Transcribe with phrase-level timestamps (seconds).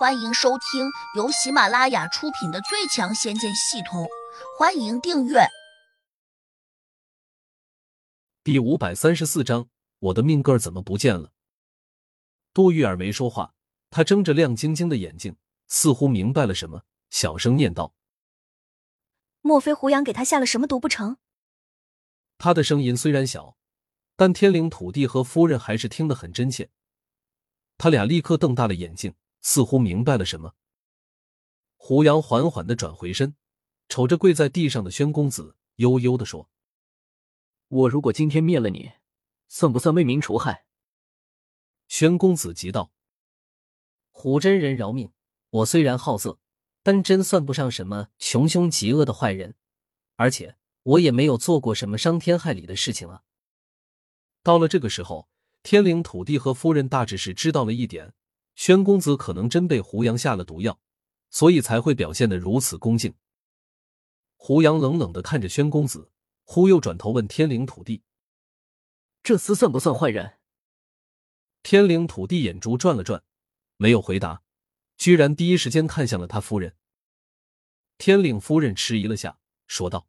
[0.00, 4.04] 欢迎收听由喜马拉雅出品的《最强仙剑系统》，
[4.58, 5.40] 欢迎订阅。
[8.42, 9.68] 第五百三十四章，
[9.98, 11.32] 我的命根儿怎么不见了？
[12.54, 13.52] 杜玉儿没说话，
[13.90, 15.36] 她睁着亮晶晶的眼睛，
[15.68, 17.92] 似乎明白了什么，小声念道
[19.42, 21.18] ：“莫非胡杨给他下了什么毒不成？”
[22.38, 23.58] 他的声音虽然小，
[24.16, 26.70] 但天灵土地和夫人还是听得很真切。
[27.76, 29.14] 他俩立刻瞪大了眼睛。
[29.40, 30.54] 似乎明白了什么，
[31.76, 33.36] 胡杨缓缓的转回身，
[33.88, 36.50] 瞅着跪在地上的宣公子，悠悠的说
[37.68, 38.92] ：“我如果今天灭了你，
[39.48, 40.66] 算不算为民除害？”
[41.88, 42.92] 宣公子急道
[44.10, 45.12] ：“胡真人饶命！
[45.50, 46.38] 我虽然好色，
[46.82, 49.56] 但真算不上什么穷凶极恶的坏人，
[50.16, 53.22] 而且我也没有做过什么伤天害理的事情啊。”
[54.44, 55.28] 到了这个时候，
[55.62, 58.14] 天灵土地和夫人大致是知道了一点。
[58.60, 60.78] 宣公子可能真被胡杨下了毒药，
[61.30, 63.14] 所以才会表现得如此恭敬。
[64.36, 66.10] 胡杨冷冷的看着宣公子，
[66.44, 68.02] 忽又转头问天灵土地
[69.24, 70.34] ：“这厮算不算坏人？”
[71.64, 73.24] 天灵土地眼珠转了转，
[73.78, 74.42] 没有回答，
[74.98, 76.76] 居然第一时间看向了他夫人。
[77.96, 80.06] 天灵夫人迟疑了下，说道：“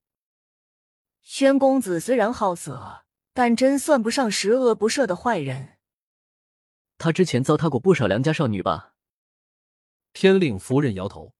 [1.23, 5.77] 宣公子虽然好色，但真算不上十恶不赦的坏人。”
[7.01, 8.93] 他之前糟蹋过不少良家少女吧？
[10.13, 11.33] 天令夫人摇头，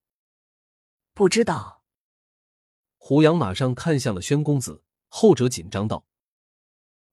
[1.13, 1.83] 不知道。
[2.97, 6.07] 胡杨马上看向了宣公子，后者紧张道：“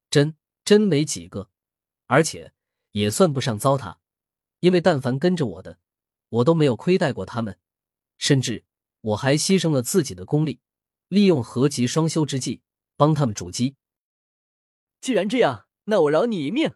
[0.09, 1.51] 真真没几个，
[2.07, 2.55] 而且
[2.93, 3.99] 也算不上糟蹋，
[4.61, 5.79] 因为但凡跟着我的，
[6.31, 7.59] 我都没有亏待过他们，
[8.17, 8.65] 甚至
[9.03, 10.63] 我还牺牲了自己的功力，
[11.09, 12.63] 利用合吉双修之际
[12.97, 13.77] 帮他们筑基。
[15.03, 16.75] 既然这样，那我饶你一命。”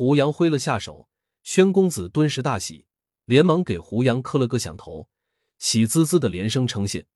[0.00, 1.10] 胡杨挥了下手，
[1.42, 2.86] 宣公子顿时大喜，
[3.26, 5.10] 连忙给胡杨磕了个响头，
[5.58, 7.06] 喜滋滋的连声称谢。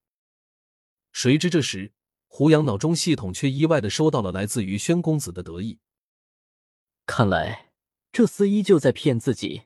[1.11, 1.95] 谁知这时，
[2.27, 5.79] 胡杨脑中系统却意外的收到了来自于宣公子的得意。
[7.07, 7.73] 看来
[8.13, 9.63] 这厮依旧在骗自己。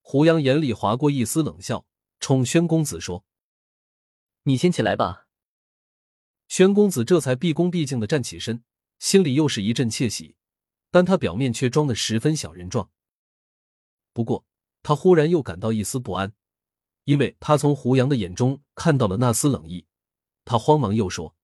[0.00, 1.84] 胡杨眼里划过一丝冷笑，
[2.20, 3.24] 冲宣公子说
[4.46, 5.26] ：“你先起来吧。”
[6.46, 8.62] 宣公子这才毕恭毕敬的站起身，
[9.00, 10.36] 心里又是一阵窃喜。
[10.90, 12.90] 但他表面却装的十分小人状。
[14.12, 14.44] 不过，
[14.82, 16.32] 他忽然又感到一丝不安，
[17.04, 19.86] 因为他从胡杨的眼中看到了那丝冷意。
[20.44, 21.36] 他慌忙又说：“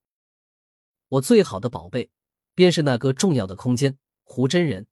[1.08, 2.10] 我最好的宝贝，
[2.54, 4.88] 便是那个重要的空间，胡真人。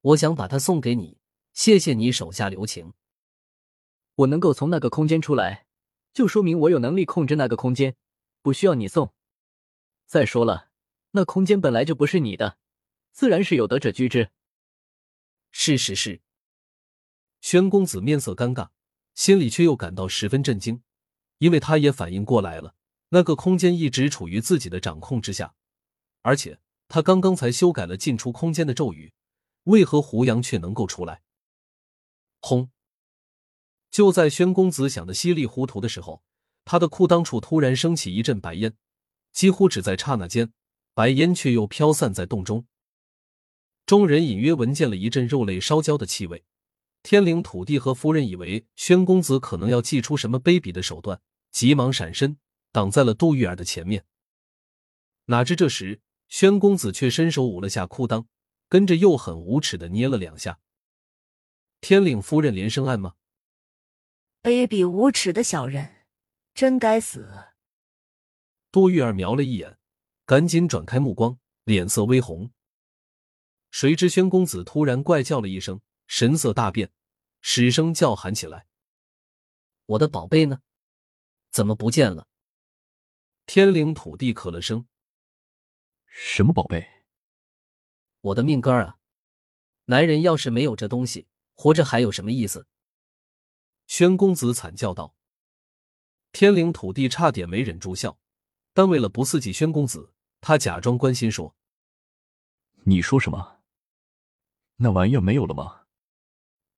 [0.00, 1.18] 我想把它送给你，
[1.52, 2.92] 谢谢你手下留情。
[4.14, 5.66] 我能够从那个空间出来，
[6.12, 7.96] 就说明我有能力控制那个空间，
[8.42, 9.12] 不需要你送。
[10.06, 10.68] 再说了，
[11.10, 12.58] 那空间本来就不是你的。”
[13.12, 14.30] 自然是有德者居之。
[15.50, 16.20] 是是是。
[17.40, 18.70] 宣公子面色尴尬，
[19.14, 20.82] 心里却又感到十分震惊，
[21.38, 22.74] 因为他也反应过来了，
[23.10, 25.54] 那个空间一直处于自己的掌控之下，
[26.22, 26.58] 而且
[26.88, 29.12] 他刚刚才修改了进出空间的咒语，
[29.64, 31.22] 为何胡杨却能够出来？
[32.40, 32.70] 轰！
[33.90, 36.22] 就在宣公子想的稀里糊涂的时候，
[36.64, 38.76] 他的裤裆处突然升起一阵白烟，
[39.32, 40.52] 几乎只在刹那间，
[40.92, 42.66] 白烟却又飘散在洞中。
[43.88, 46.44] 众人隐约闻见了一阵肉类烧焦的气味，
[47.02, 52.36] 天灵土地和夫人以为宣公子可能要祭出什么卑鄙的手段，急忙闪身
[52.70, 54.04] 挡在了杜玉儿的前面。
[55.28, 58.26] 哪知这时宣公子却伸手捂了下裤裆，
[58.68, 60.58] 跟着又很无耻的捏了两下。
[61.80, 63.14] 天灵夫人连声暗骂
[64.44, 66.04] ：“卑鄙无耻的小人，
[66.52, 67.26] 真该死！”
[68.70, 69.78] 杜玉儿瞄了一眼，
[70.26, 72.50] 赶紧转开目光，脸色微红。
[73.70, 76.90] 谁知宣公子突然怪叫了一声，神色大变，
[77.40, 78.66] 失声叫喊起来
[79.86, 80.60] ：“我的宝贝呢？
[81.50, 82.26] 怎么不见了？”
[83.46, 84.86] 天灵土地咳了声
[86.06, 87.04] ：“什么宝贝？
[88.20, 88.98] 我的命根儿啊！
[89.84, 92.66] 男人要是没有这东西，活着还有什么意思？”
[93.86, 95.14] 宣公子惨叫道。
[96.32, 98.18] 天灵土地差点没忍住笑，
[98.74, 101.56] 但为了不刺激宣公子，他假装关心说
[102.84, 103.56] ：“你说什么？”
[104.80, 105.82] 那玩意儿没有了吗？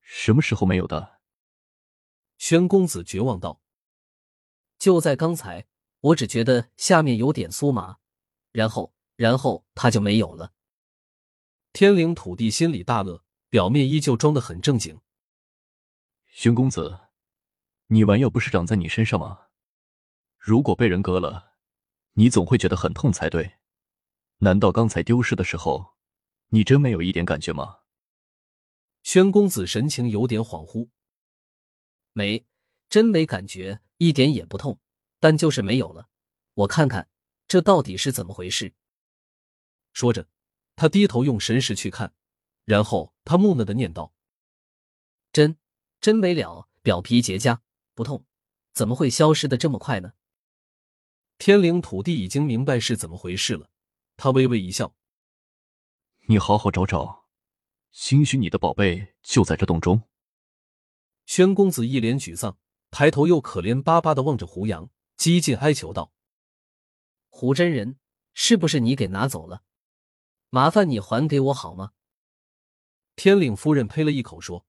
[0.01, 1.21] 什么时候没有的？
[2.39, 3.61] 宣公子绝望道
[4.79, 5.67] ：“就在刚才，
[6.01, 7.99] 我只觉得下面有点酥麻，
[8.53, 10.55] 然后，然后它就没有了。”
[11.75, 15.01] 天灵土地心里大乐，表面依旧装得很正经。
[16.27, 16.99] 宣公子，
[17.89, 19.49] 你玩意儿不是长在你身上吗？
[20.39, 21.53] 如果被人割了，
[22.15, 23.59] 你总会觉得很痛才对。
[24.39, 25.97] 难道刚才丢失的时候，
[26.49, 27.80] 你真没有一点感觉吗？
[29.13, 30.89] 宣公子神情有点恍惚。
[32.13, 32.47] 没，
[32.89, 34.79] 真没感觉，一点也不痛，
[35.19, 36.09] 但就是没有了。
[36.55, 37.09] 我看看，
[37.49, 38.73] 这到底是怎么回事？
[39.93, 40.29] 说着，
[40.77, 42.15] 他低头用神识去看，
[42.65, 44.15] 然后他木讷的念道
[45.33, 45.59] ：“真
[46.01, 47.59] 真没了，表皮结痂，
[47.97, 48.25] 不痛，
[48.73, 50.13] 怎么会消失的这么快呢？”
[51.37, 53.71] 天灵土地已经明白是怎么回事了，
[54.17, 54.95] 他微微一笑
[56.31, 57.20] ：“你好好找找，
[57.91, 60.03] 兴许你的宝贝就在这洞中。”
[61.27, 62.59] 宣公子一脸沮丧，
[62.91, 66.13] 抬头又可怜巴巴的望着胡杨，几近哀求道
[67.29, 67.99] ：“胡真人，
[68.35, 69.63] 是不是你给拿走了？”
[70.53, 71.93] 麻烦你还给我好吗？
[73.15, 74.67] 天领夫人呸了一口说：“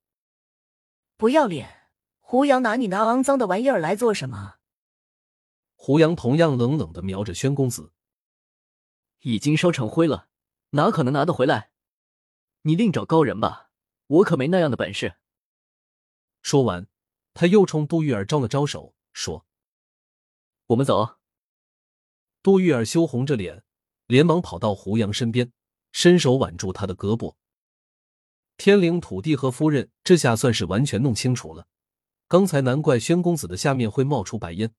[1.18, 1.90] 不要脸！
[2.20, 4.58] 胡杨拿你那肮脏的玩意儿来做什么？”
[5.74, 7.94] 胡杨同样冷冷的瞄着宣公子
[9.22, 10.30] ：“已经烧成灰了，
[10.72, 11.71] 哪可能拿得回来？
[12.64, 13.72] 你另找高人吧，
[14.08, 15.16] 我可没那样的本事。”
[16.42, 16.88] 说完，
[17.34, 19.46] 他又冲杜玉儿招了招手，说
[20.68, 21.18] ：“我们走。”
[22.44, 23.64] 杜玉儿羞红着脸，
[24.08, 25.52] 连忙跑到胡杨身边。
[25.94, 27.36] 伸手挽住他的胳膊，
[28.56, 31.68] 天灵土地和夫人这下算是完全弄清楚了。
[32.30, 34.74] 刚才难怪宣公子的下面会冒出白烟，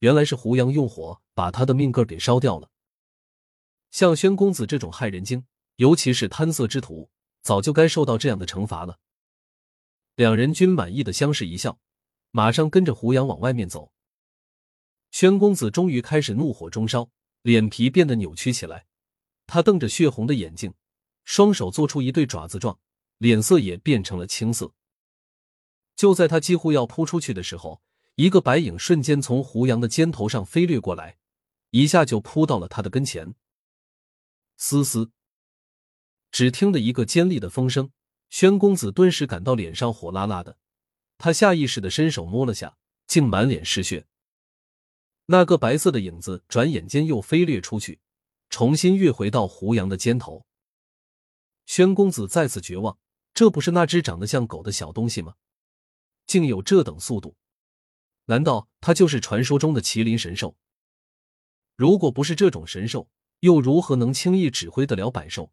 [0.00, 2.68] 原来是胡杨用火把他的命根给烧掉了。
[3.90, 7.10] 像宣公子这种害人精，尤其是贪色之徒，
[7.42, 8.98] 早就该受到这样的惩罚了。
[10.16, 11.78] 两人均满意的相视一笑，
[12.30, 13.92] 马上跟着胡杨往外面走。
[15.10, 17.10] 宣公子终于开始怒火中烧，
[17.42, 18.86] 脸皮变得扭曲起来。
[19.46, 20.74] 他瞪着血红的眼睛，
[21.24, 22.78] 双手做出一对爪子状，
[23.18, 24.72] 脸色也变成了青色。
[25.96, 27.82] 就在他几乎要扑出去的时候，
[28.14, 31.18] 一个白影瞬间从胡杨的肩头上飞掠过来，
[31.70, 33.34] 一下就扑到了他的跟前。
[34.56, 35.10] 嘶嘶，
[36.30, 37.90] 只听得一个尖利的风声，
[38.28, 40.58] 宣公子顿时感到脸上火辣辣的，
[41.18, 44.06] 他下意识的伸手摸了下，竟满脸是血。
[45.26, 48.00] 那个白色的影子转眼间又飞掠出去。
[48.48, 50.44] 重新跃回到胡杨的肩头，
[51.66, 52.98] 宣公子再次绝望。
[53.32, 55.36] 这不是那只长得像狗的小东西吗？
[56.26, 57.36] 竟有这等速度？
[58.24, 60.56] 难道他就是传说中的麒麟神兽？
[61.76, 65.52] 如果不是这种神兽，又如何能轻易指挥得了百兽？